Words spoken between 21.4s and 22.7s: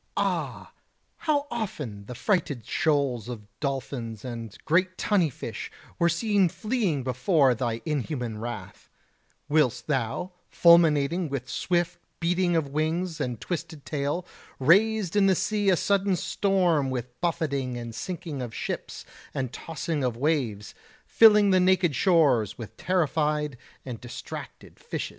the naked shores